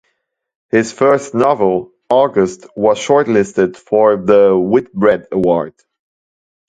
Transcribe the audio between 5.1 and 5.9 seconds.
Award.